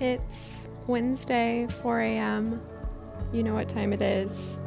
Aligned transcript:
It's 0.00 0.66
Wednesday, 0.86 1.66
4 1.82 2.00
a.m. 2.00 2.62
You 3.34 3.42
know 3.42 3.52
what 3.52 3.68
time 3.68 3.92
it 3.92 4.00
is. 4.00 4.58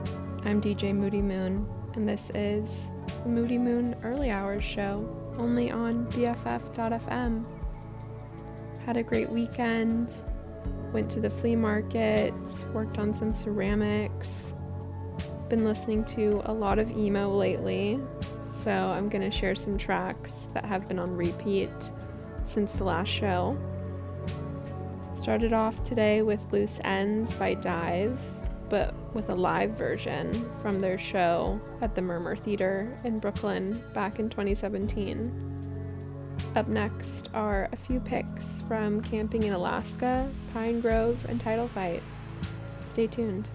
I'm 0.46 0.62
DJ 0.62 0.94
Moody 0.94 1.24
Moon, 1.24 1.68
and 1.96 2.08
this 2.08 2.30
is 2.36 2.86
the 3.24 3.30
Moody 3.30 3.58
Moon 3.58 3.96
Early 4.04 4.30
Hours 4.30 4.64
show, 4.64 5.10
only 5.40 5.72
on 5.72 6.06
BFF.fm. 6.12 7.46
Had 8.86 8.96
a 8.96 9.02
great 9.02 9.28
weekend, 9.28 10.24
went 10.94 11.10
to 11.10 11.20
the 11.20 11.32
flea 11.32 11.56
market, 11.56 12.36
worked 12.72 13.00
on 13.00 13.12
some 13.12 13.34
ceramics, 13.34 14.54
been 15.50 15.66
listening 15.66 16.06
to 16.06 16.44
a 16.46 16.54
lot 16.54 16.78
of 16.78 16.92
emo 16.92 17.36
lately, 17.36 18.00
so 18.54 18.70
I'm 18.70 19.10
gonna 19.10 19.32
share 19.32 19.56
some 19.56 19.80
tracks 19.80 20.32
that 20.54 20.64
have 20.64 20.88
been 20.88 21.00
on 21.00 21.18
repeat 21.18 21.72
since 22.46 22.74
the 22.74 22.84
last 22.84 23.10
show. 23.10 23.58
Started 25.24 25.54
off 25.54 25.82
today 25.86 26.22
with 26.22 26.52
Loose 26.52 26.82
Ends 26.84 27.34
by 27.36 27.56
DIIV, 27.56 28.18
but 28.68 28.94
with 29.14 29.30
a 29.30 29.34
live 29.34 29.70
version 29.70 30.52
from 30.62 30.82
their 30.82 30.98
show 30.98 31.62
at 31.80 31.96
the 31.96 32.02
Murmrr 32.02 32.38
Theater 32.38 32.94
in 33.06 33.20
Brooklyn 33.20 33.82
back 33.94 34.20
in 34.20 34.28
2017. 34.28 35.32
Up 36.58 36.68
next 36.68 37.30
are 37.34 37.70
a 37.72 37.78
few 37.78 38.02
picks 38.02 38.64
from 38.68 39.00
Camping 39.02 39.44
in 39.44 39.54
Alaska, 39.54 40.30
Pinegrove, 40.54 41.24
and 41.30 41.40
Title 41.40 41.70
Fight. 41.70 42.04
Stay 42.90 43.08
tuned. 43.08 43.50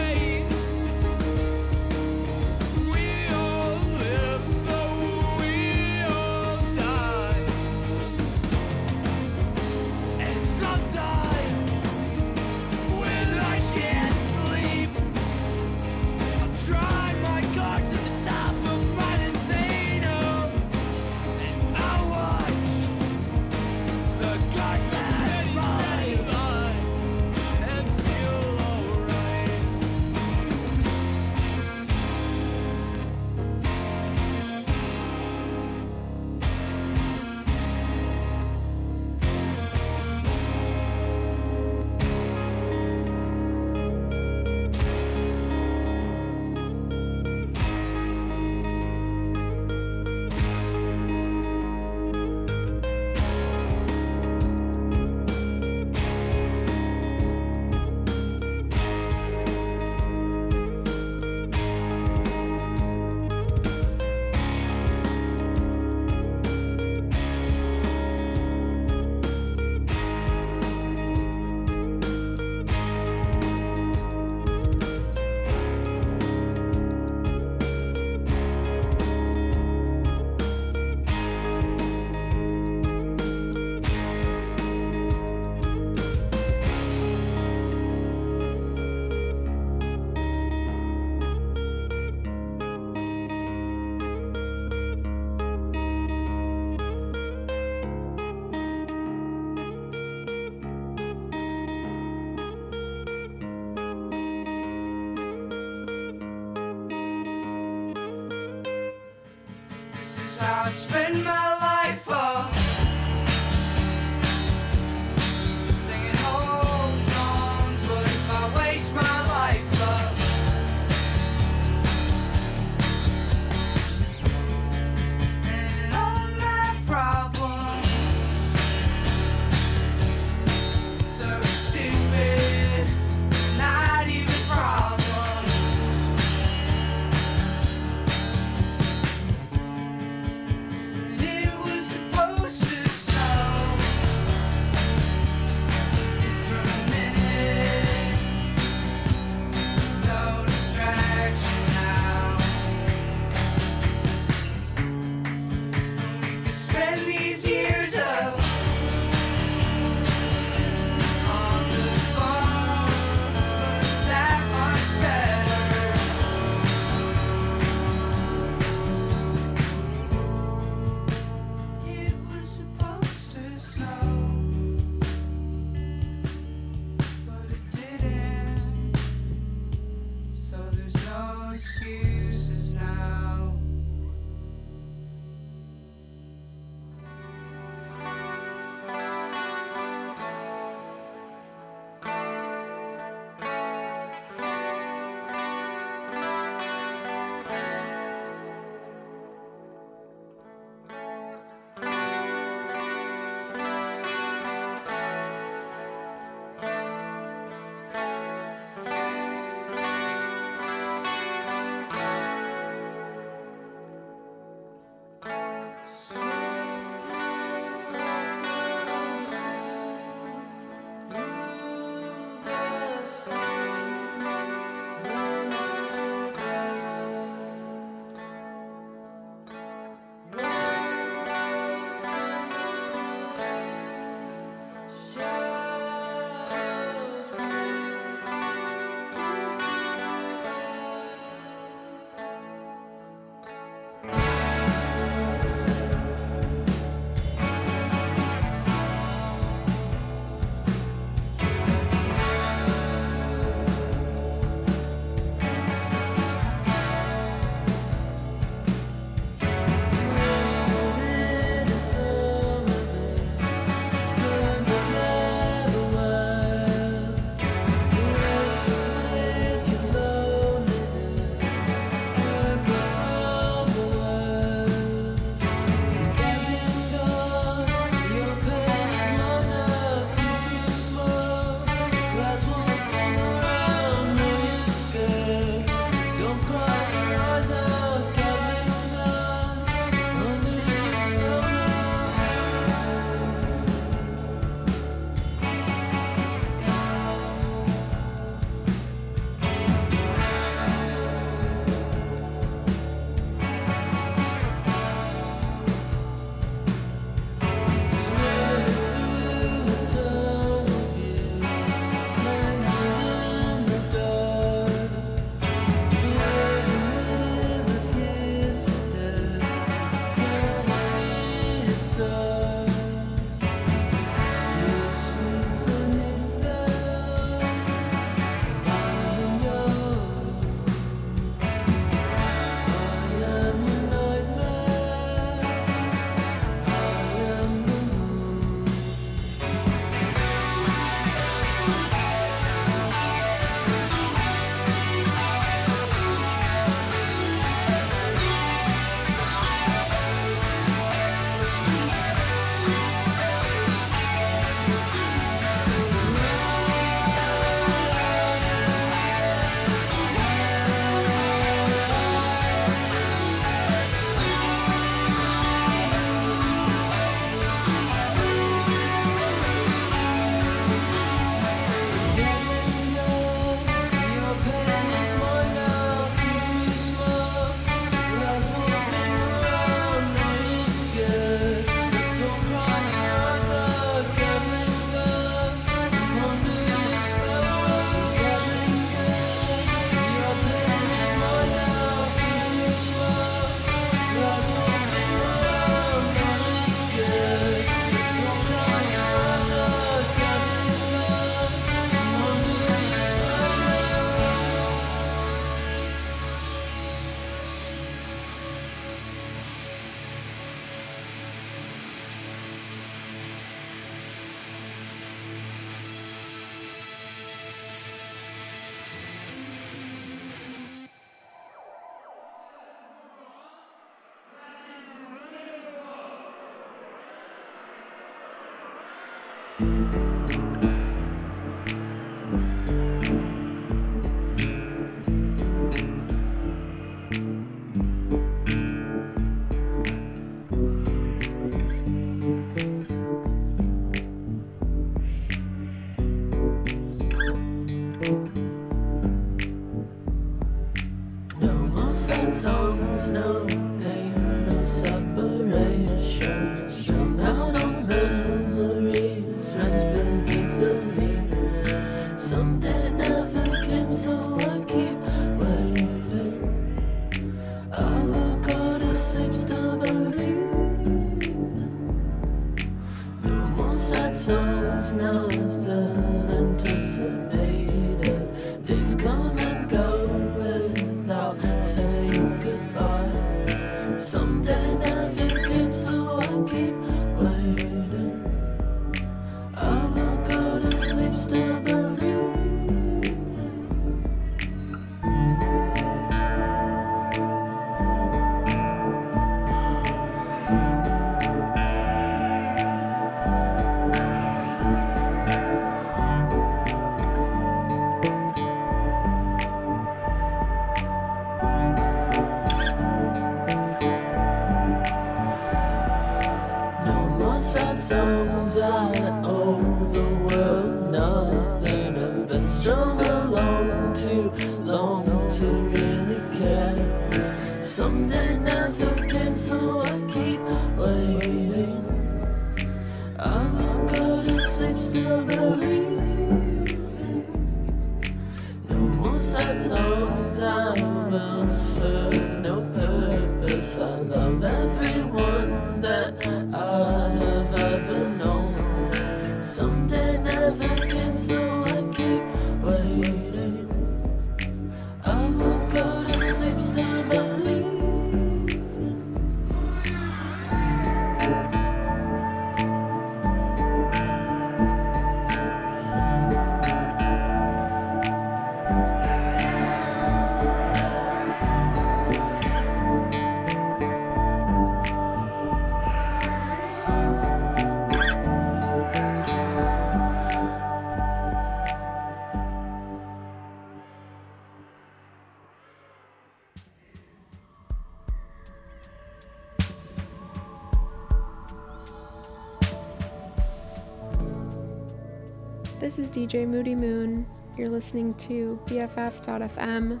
This 595.84 595.98
is 595.98 596.10
DJ 596.10 596.48
Moody 596.48 596.74
Moon. 596.74 597.26
You're 597.58 597.68
listening 597.68 598.14
to 598.14 598.58
BFF.fm, 598.64 600.00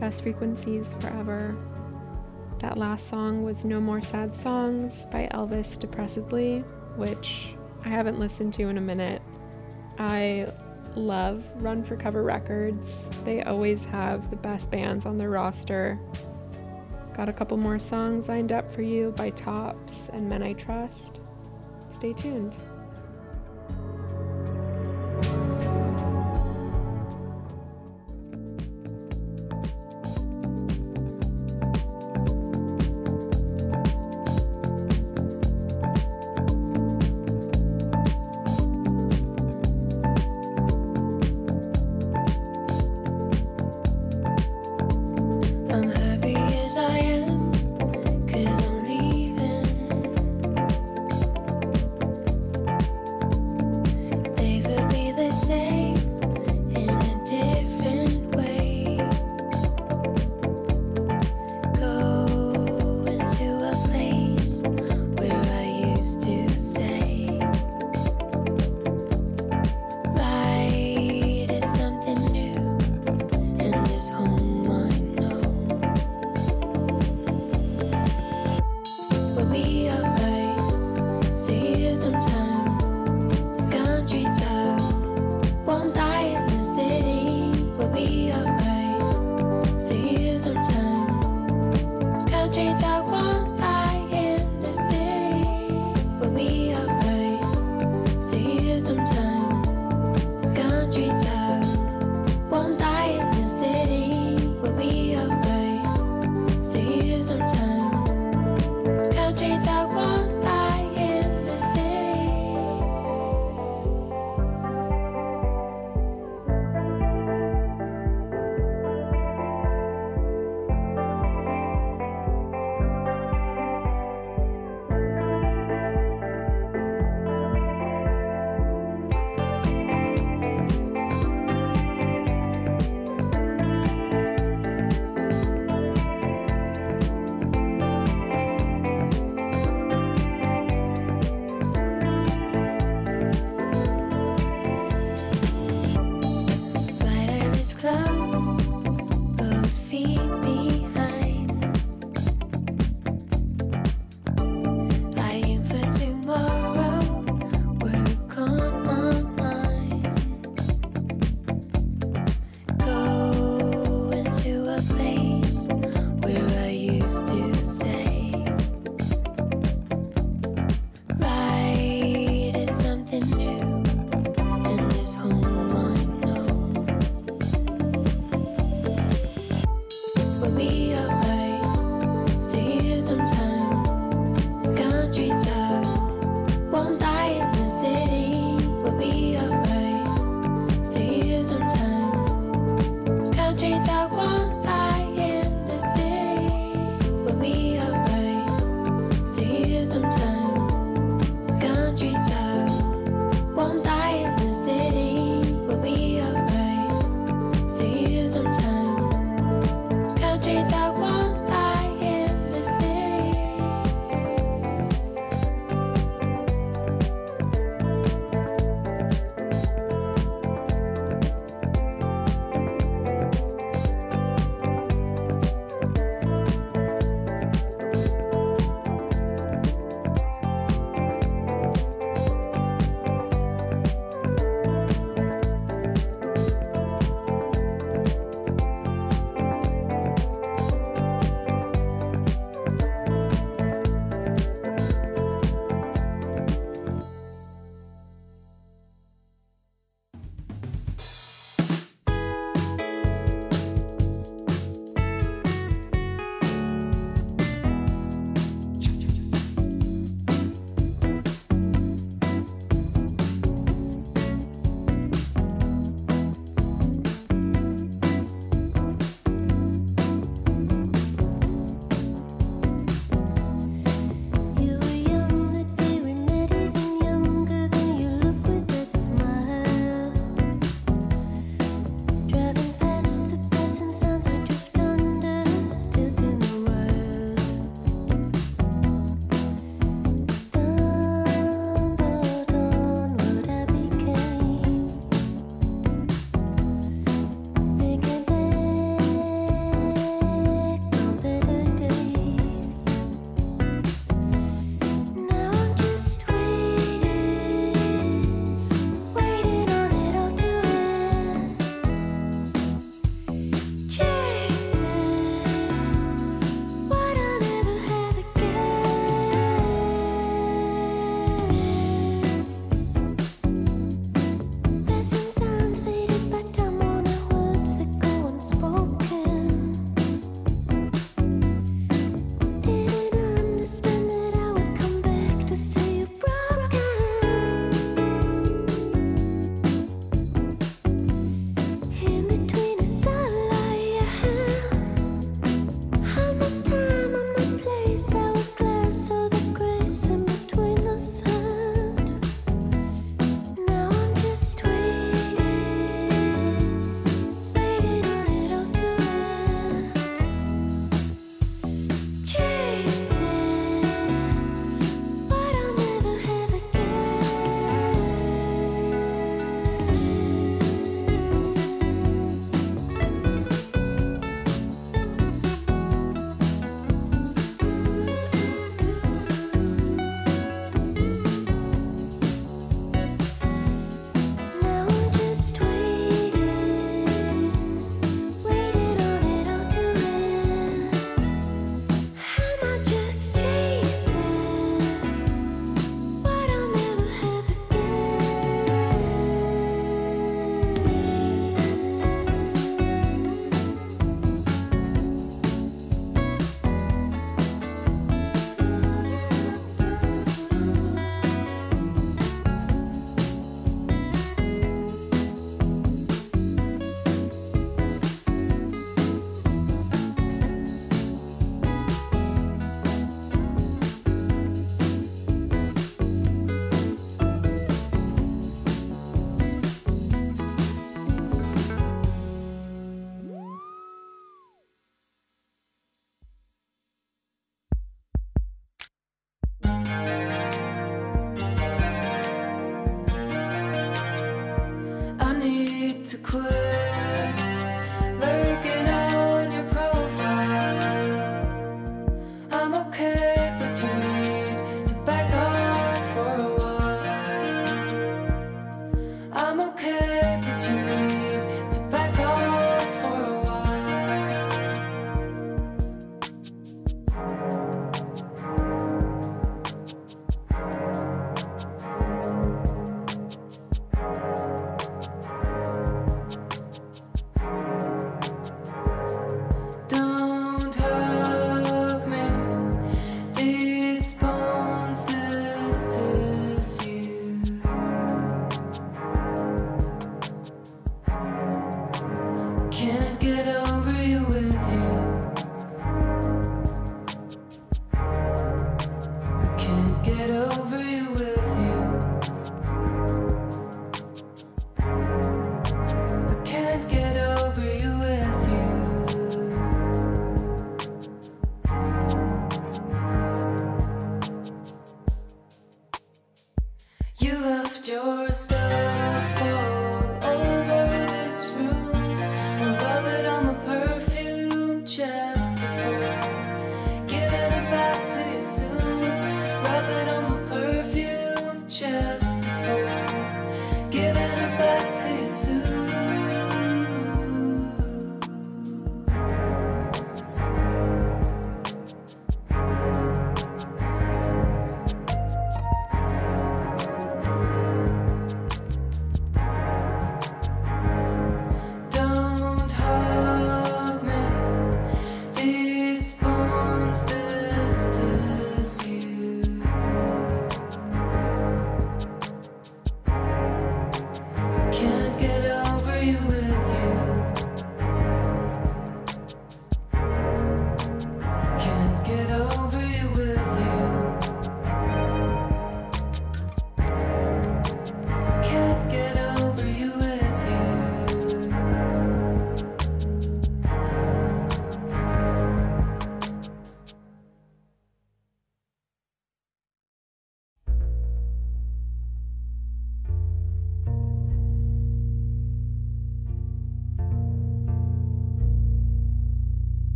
Best 0.00 0.22
Frequencies 0.22 0.94
Forever. 0.94 1.56
That 2.58 2.76
last 2.76 3.06
song 3.06 3.44
was 3.44 3.64
No 3.64 3.80
More 3.80 4.02
Sad 4.02 4.36
Songs 4.36 5.06
by 5.12 5.28
Elvis 5.32 5.78
Depressedly, 5.78 6.64
which 6.96 7.54
I 7.84 7.90
haven't 7.90 8.18
listened 8.18 8.54
to 8.54 8.64
in 8.64 8.76
a 8.76 8.80
minute. 8.80 9.22
I 10.00 10.52
love 10.96 11.44
Run 11.62 11.84
for 11.84 11.96
Cover 11.96 12.24
Records. 12.24 13.08
They 13.22 13.44
always 13.44 13.84
have 13.84 14.30
the 14.30 14.36
best 14.36 14.68
bands 14.72 15.06
on 15.06 15.16
their 15.16 15.30
roster. 15.30 15.96
Got 17.16 17.28
a 17.28 17.32
couple 17.32 17.56
more 17.56 17.78
songs 17.78 18.28
lined 18.28 18.50
up 18.50 18.68
for 18.68 18.82
you 18.82 19.12
by 19.12 19.30
Tops 19.30 20.08
and 20.12 20.28
Men 20.28 20.42
I 20.42 20.54
Trust. 20.54 21.20
Stay 21.92 22.12
tuned. 22.14 22.56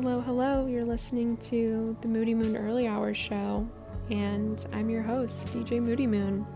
Hello, 0.00 0.20
hello. 0.20 0.66
You're 0.66 0.84
listening 0.84 1.36
to 1.38 1.96
the 2.02 2.06
Moody 2.06 2.32
Moon 2.32 2.56
Early 2.56 2.86
Hours 2.86 3.16
show, 3.16 3.68
and 4.12 4.64
I'm 4.72 4.88
your 4.88 5.02
host, 5.02 5.50
DJ 5.50 5.82
Moody 5.82 6.06
Moon. 6.06 6.46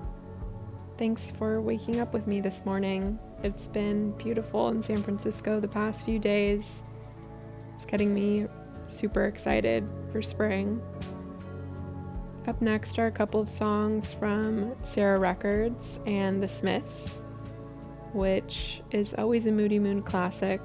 Thanks 0.96 1.32
for 1.32 1.60
waking 1.60 1.98
up 1.98 2.14
with 2.14 2.28
me 2.28 2.40
this 2.40 2.64
morning. 2.64 3.18
It's 3.42 3.66
been 3.66 4.12
beautiful 4.12 4.68
in 4.68 4.80
San 4.80 5.02
Francisco 5.02 5.58
the 5.58 5.66
past 5.66 6.04
few 6.04 6.20
days. 6.20 6.84
It's 7.74 7.84
getting 7.84 8.14
me 8.14 8.46
super 8.86 9.24
excited 9.24 9.88
for 10.12 10.22
spring. 10.22 10.80
Up 12.46 12.62
next 12.62 12.96
are 13.00 13.08
a 13.08 13.10
couple 13.10 13.40
of 13.40 13.50
songs 13.50 14.12
from 14.12 14.76
Sarah 14.84 15.18
Records 15.18 15.98
and 16.06 16.40
The 16.40 16.48
Smiths, 16.48 17.20
which 18.12 18.82
is 18.92 19.16
always 19.18 19.48
a 19.48 19.50
Moody 19.50 19.80
Moon 19.80 20.00
classic. 20.00 20.60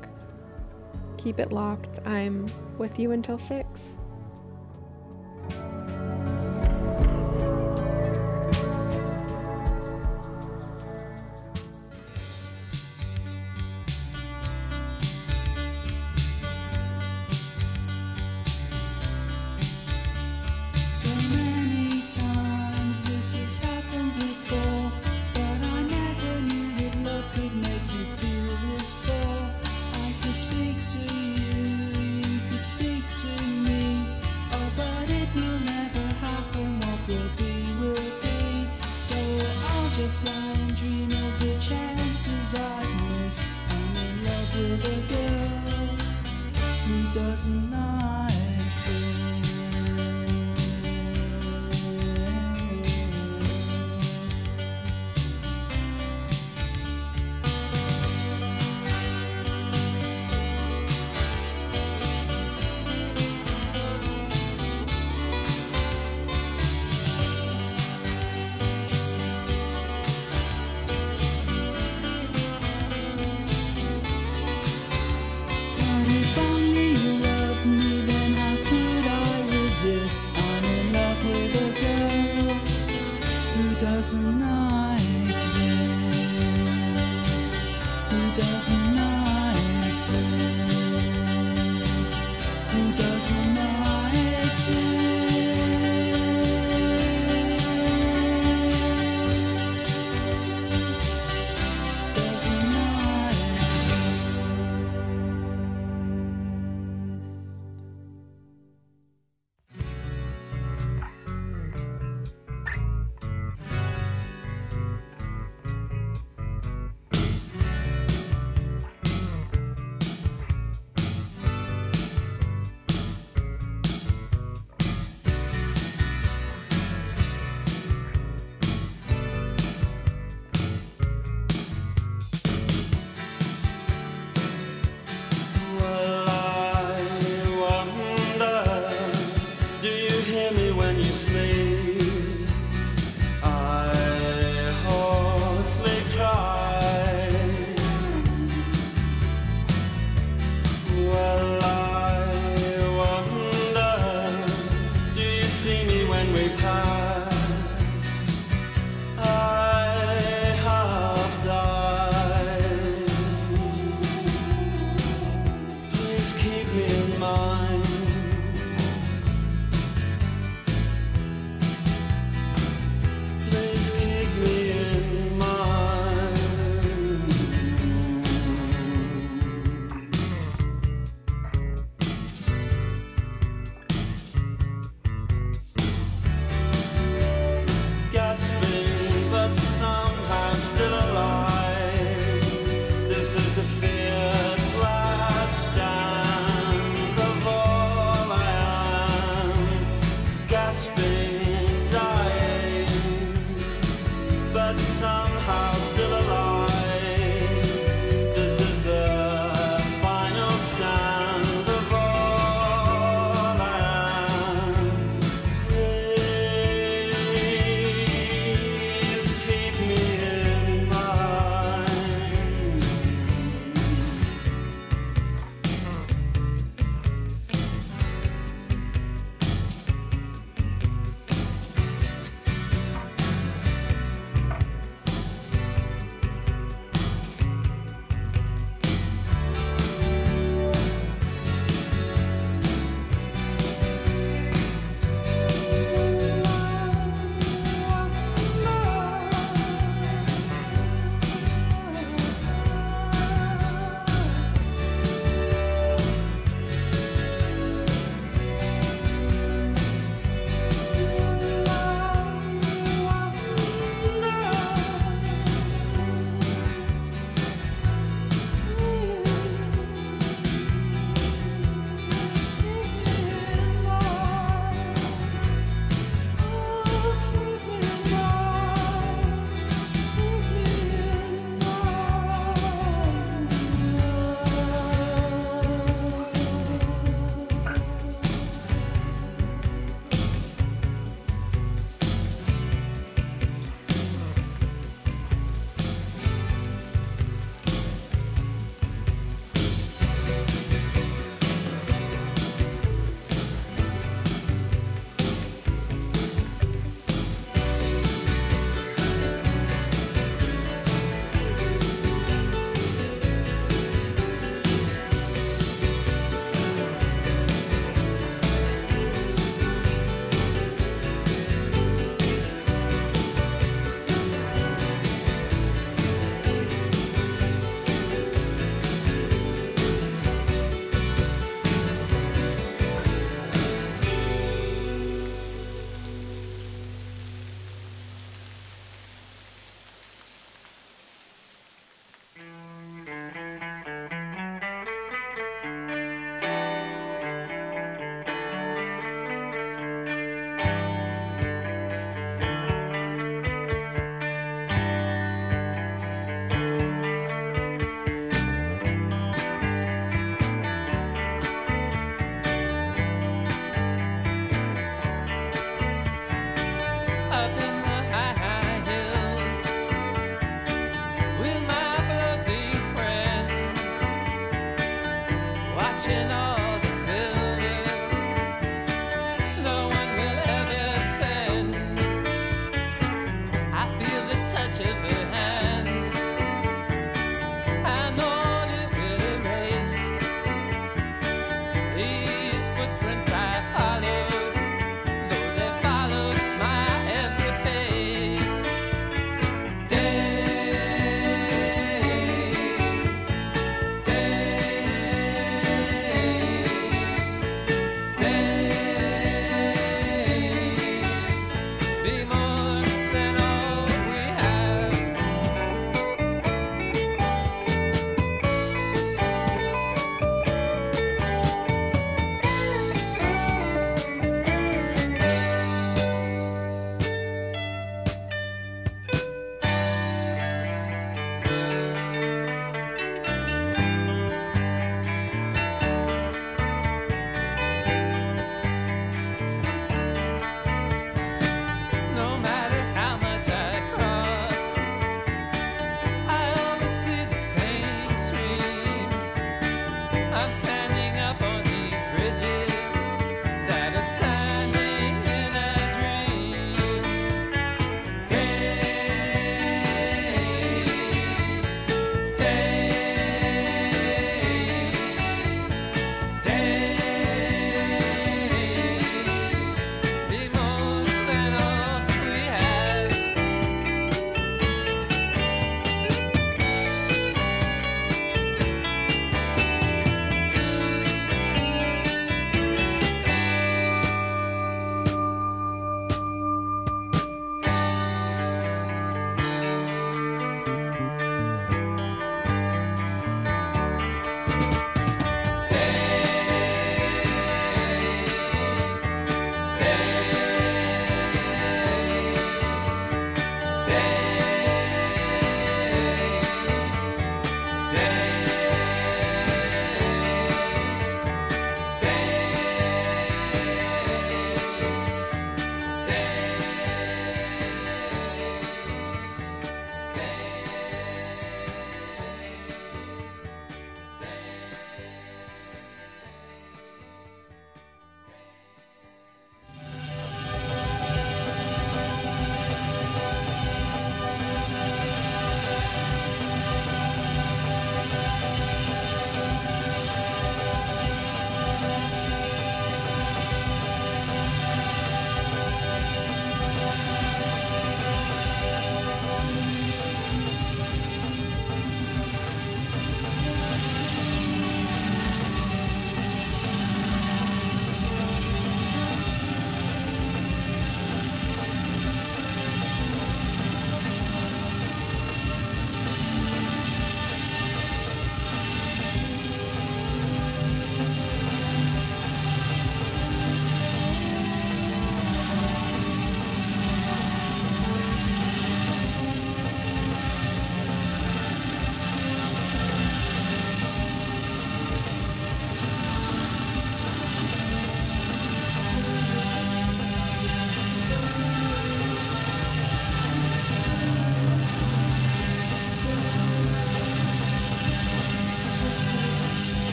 Keep 1.17 1.39
it 1.39 1.51
locked. 1.51 1.97
I'm 2.05 2.45
with 2.79 2.99
you 2.99 3.11
until 3.11 3.37
6. 3.37 3.97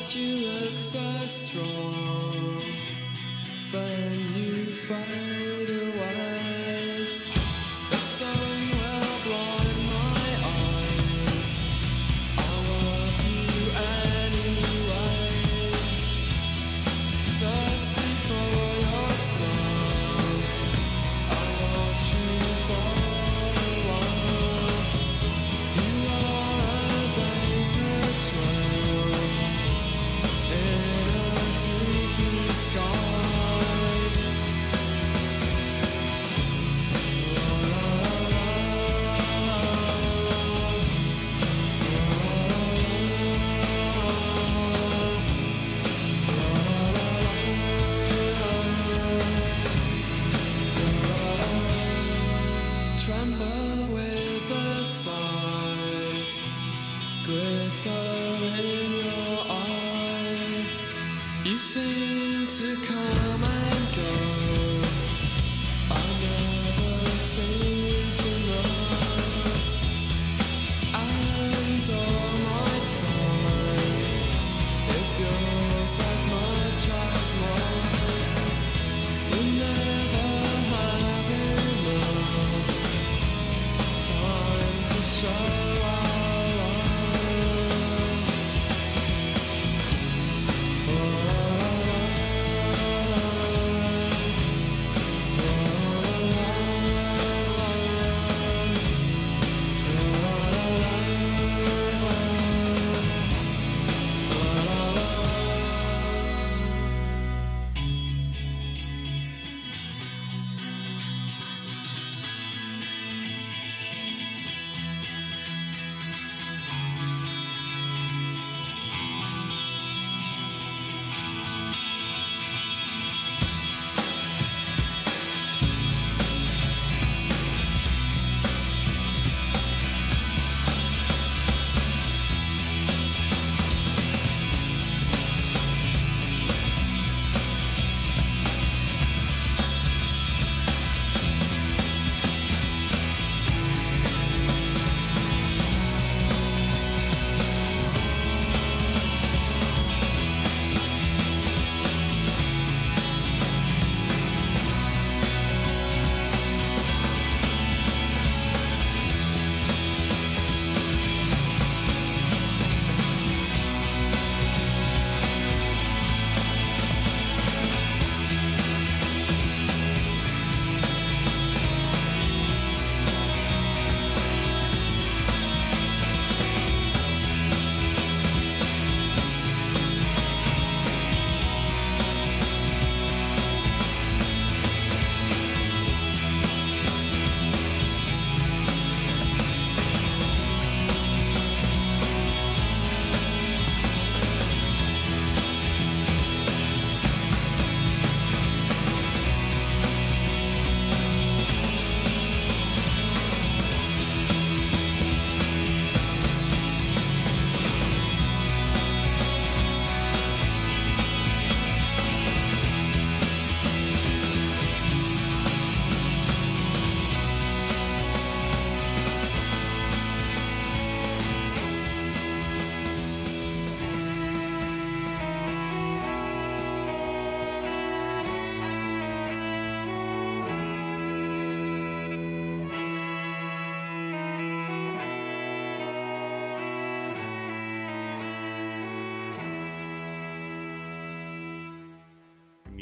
First 0.00 0.16
you 0.16 0.46
look 0.46 0.78
so 0.78 0.98
strong, 1.26 2.62
then 3.70 4.34
you 4.34 4.64
fade 4.64 5.29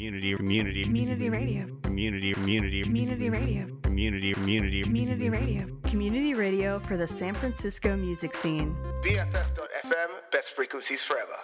Community, 0.09 0.35
community, 0.37 0.83
Community 0.83 1.29
radio. 1.29 1.77
community, 1.83 2.33
community, 2.33 2.81
Community 2.81 3.29
radio. 3.29 3.67
community, 3.83 4.33
community, 4.33 4.81
Community 4.81 5.29
radio. 5.29 5.67
Community 5.83 6.33
radio 6.33 6.79
for 6.79 6.97
the 6.97 7.05
San 7.05 7.35
Francisco 7.35 7.95
music 7.95 8.33
scene. 8.33 8.75
BFF.FM, 9.03 10.09
best 10.31 10.53
frequencies 10.55 11.03
forever. 11.03 11.37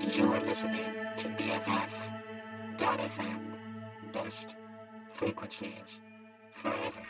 You're 0.00 0.40
listening 0.40 0.86
to 1.18 1.28
BFF.FM. 1.36 2.80
Best 4.10 4.56
frequencies 5.10 6.00
forever. 6.54 7.02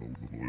não, 0.00 0.08
não, 0.08 0.38
não 0.44 0.47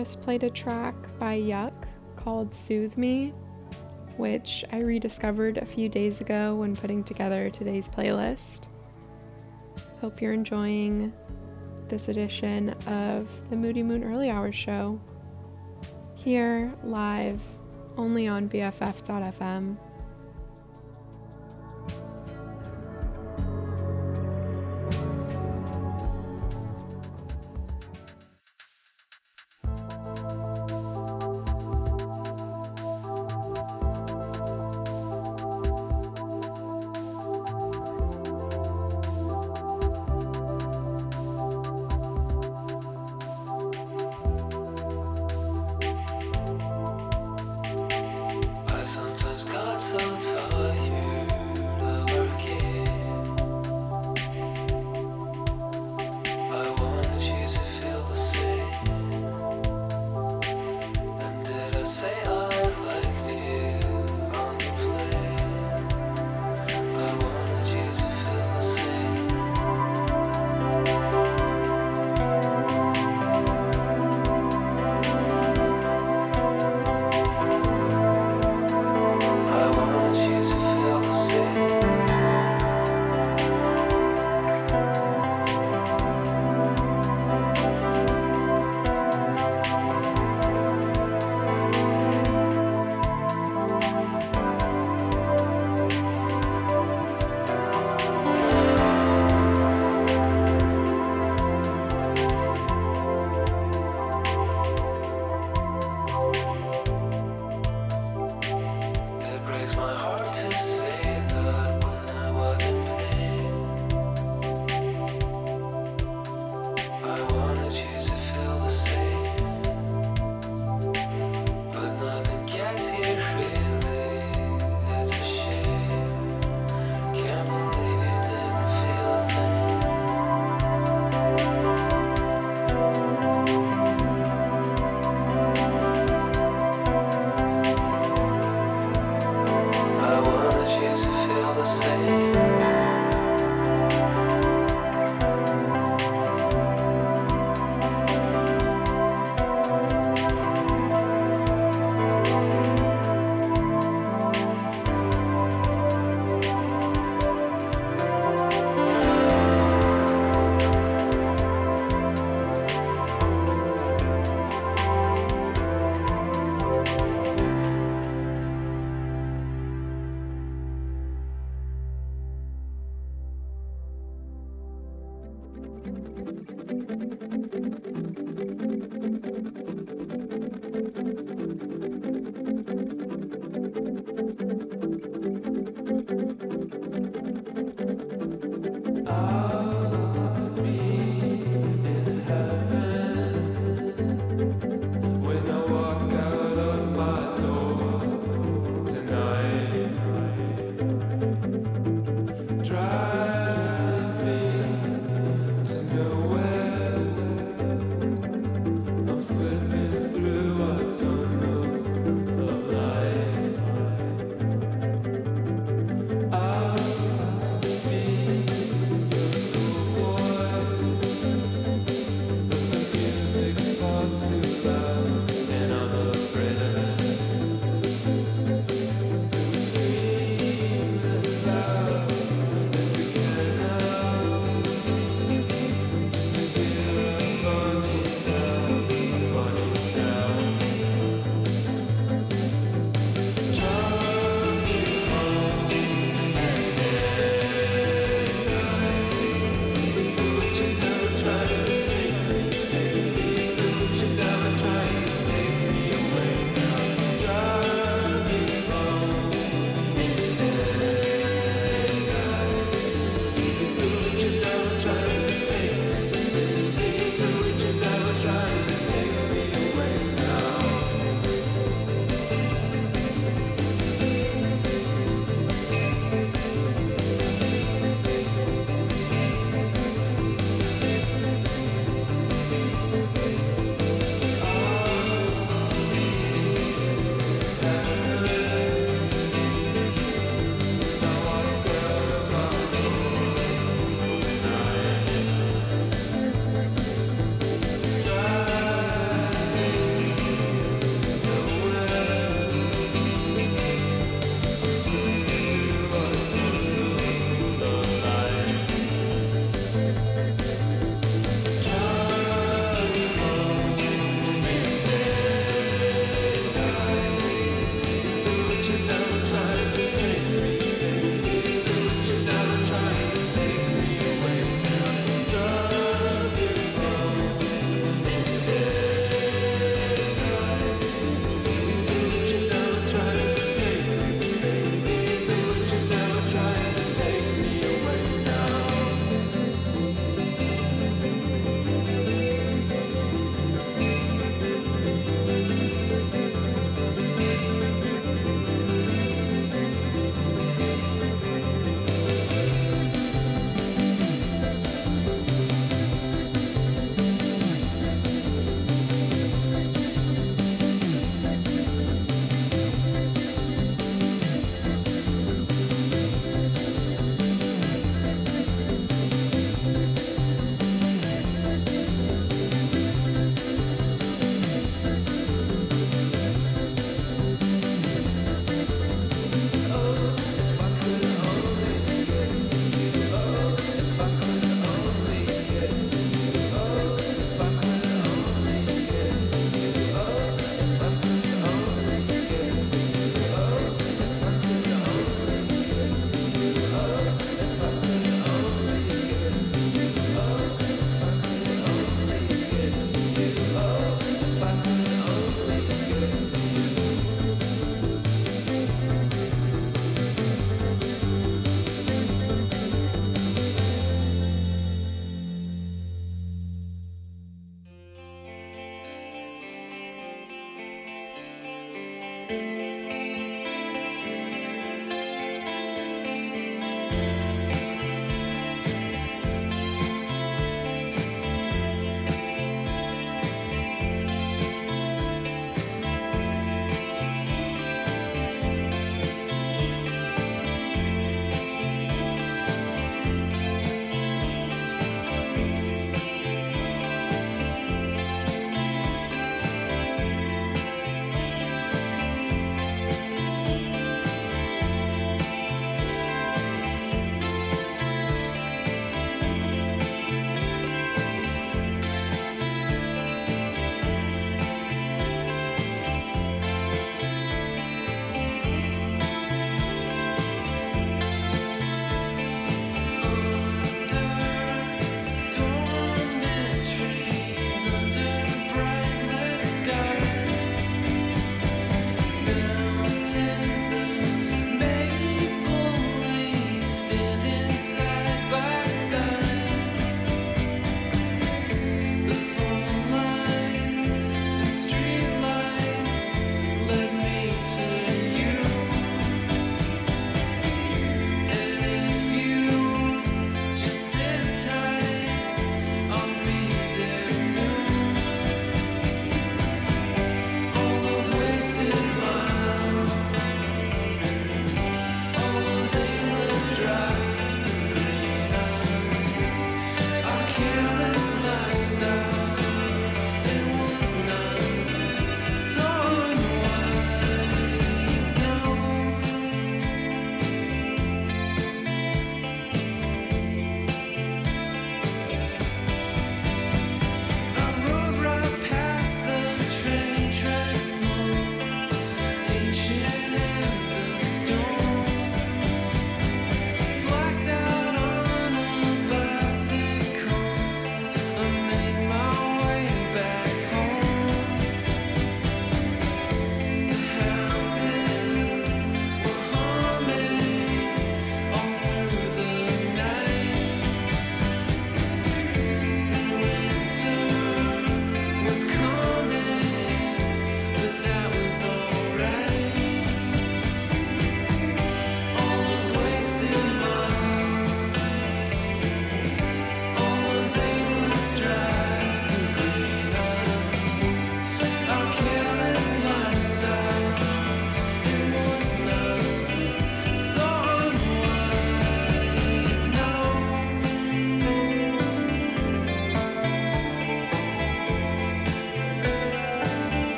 just 0.00 0.22
played 0.22 0.42
a 0.42 0.48
track 0.48 0.94
by 1.18 1.38
Yuck 1.38 1.74
called 2.16 2.54
Soothe 2.54 2.96
Me, 2.96 3.34
which 4.16 4.64
I 4.72 4.78
rediscovered 4.78 5.58
a 5.58 5.66
few 5.66 5.90
days 5.90 6.22
ago 6.22 6.54
when 6.54 6.74
putting 6.74 7.04
together 7.04 7.50
today's 7.50 7.86
playlist. 7.86 8.62
Hope 10.00 10.22
you're 10.22 10.32
enjoying 10.32 11.12
this 11.88 12.08
edition 12.08 12.70
of 12.86 13.50
the 13.50 13.56
Moody 13.56 13.82
Moon 13.82 14.02
Early 14.02 14.30
Hours 14.30 14.54
show. 14.54 14.98
Here, 16.14 16.72
live, 16.82 17.42
only 17.98 18.26
on 18.26 18.48
BFF.fm. 18.48 19.76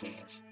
frequencies 0.00 0.49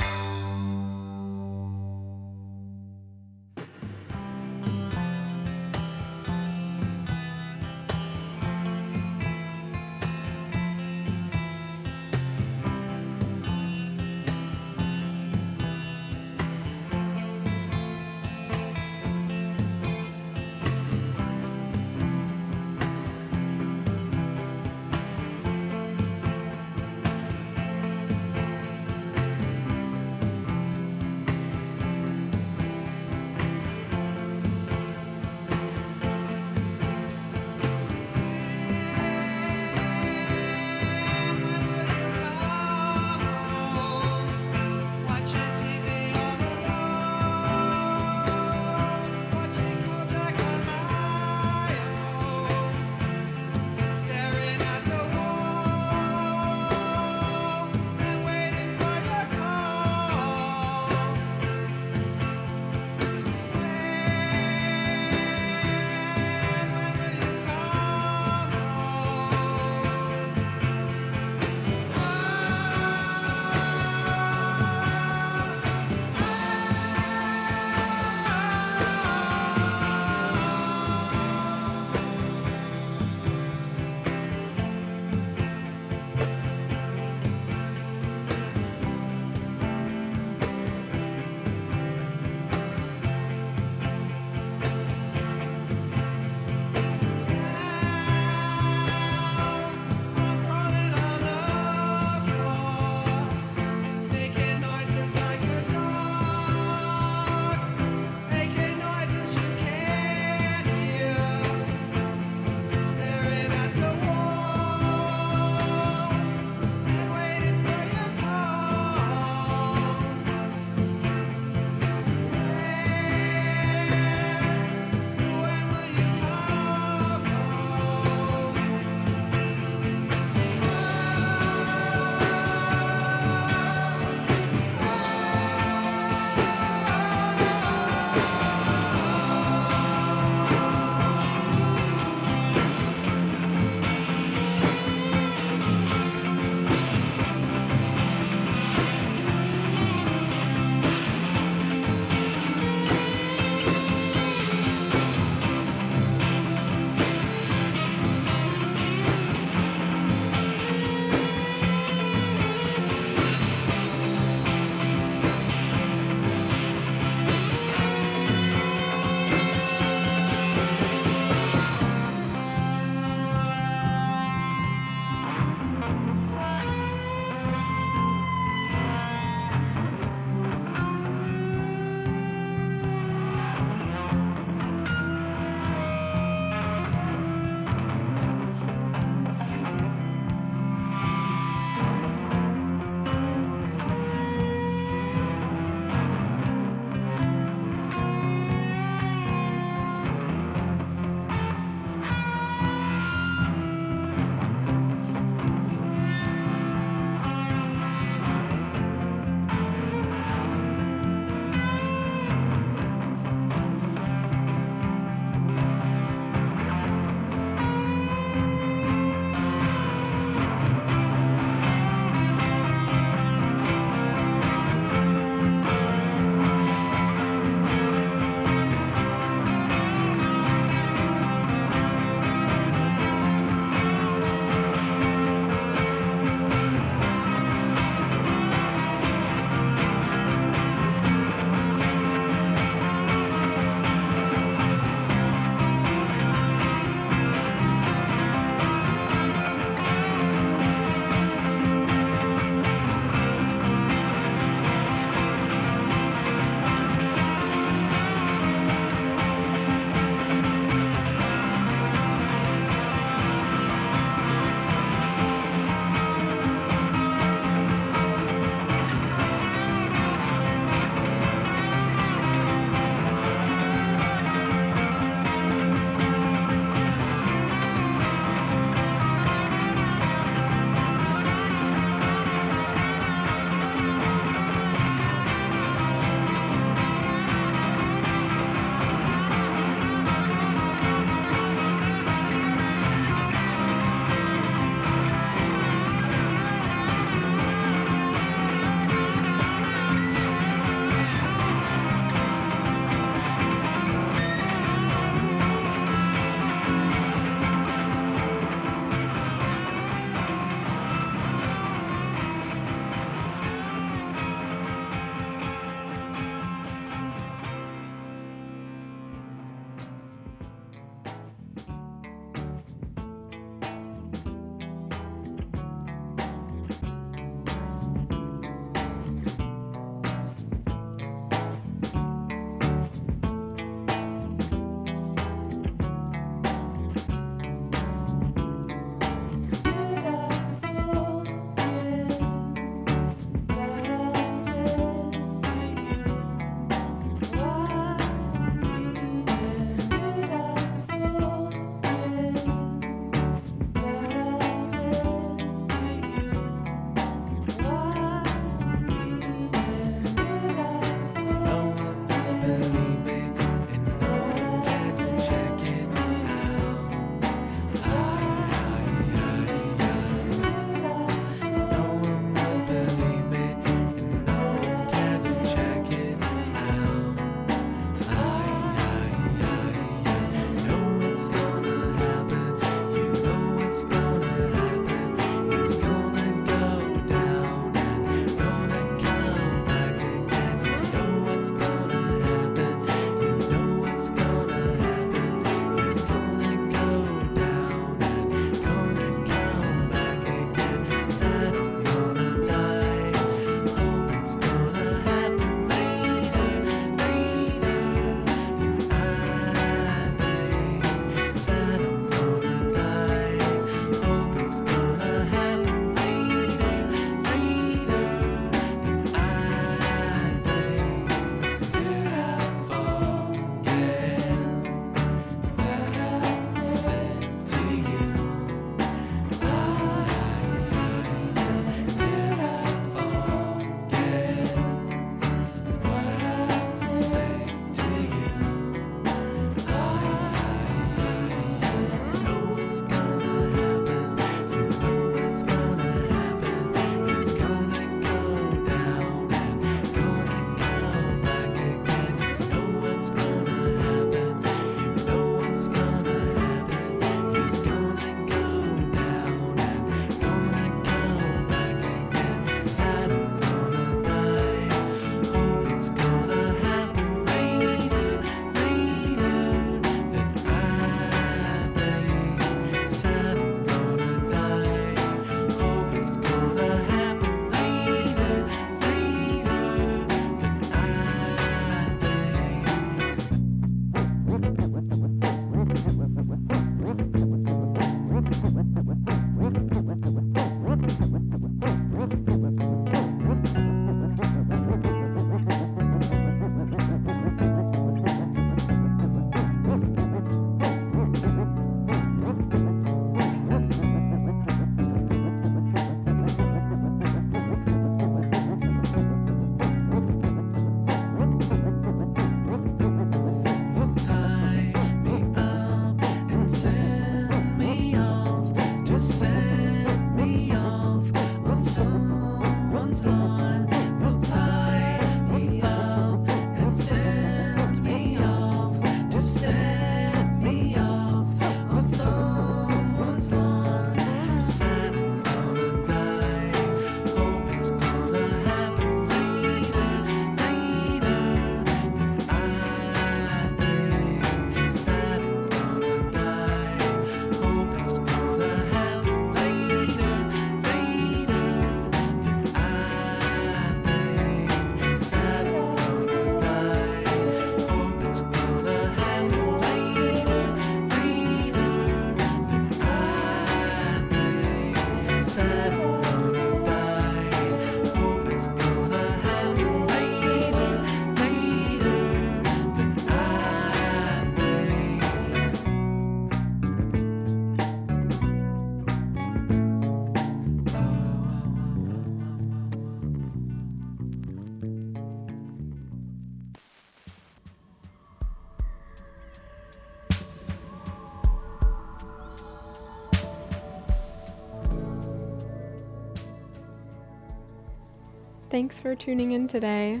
Thanks 598.54 598.78
for 598.78 598.94
tuning 598.94 599.32
in 599.32 599.48
today. 599.48 600.00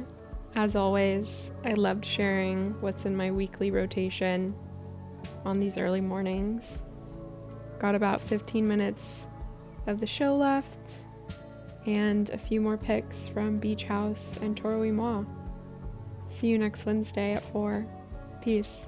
As 0.54 0.76
always, 0.76 1.50
I 1.64 1.72
loved 1.72 2.04
sharing 2.04 2.80
what's 2.80 3.04
in 3.04 3.16
my 3.16 3.32
weekly 3.32 3.72
rotation 3.72 4.54
on 5.44 5.58
these 5.58 5.76
early 5.76 6.00
mornings. 6.00 6.84
Got 7.80 7.96
about 7.96 8.20
15 8.20 8.64
minutes 8.64 9.26
of 9.88 9.98
the 9.98 10.06
show 10.06 10.36
left 10.36 11.04
and 11.84 12.30
a 12.30 12.38
few 12.38 12.60
more 12.60 12.78
picks 12.78 13.26
from 13.26 13.58
Beach 13.58 13.82
House 13.82 14.38
and 14.40 14.56
Toro 14.56 14.82
y 14.82 14.92
Moi. 14.92 15.24
See 16.30 16.46
you 16.46 16.56
next 16.56 16.86
Wednesday 16.86 17.32
at 17.32 17.44
4. 17.44 17.84
Peace. 18.40 18.86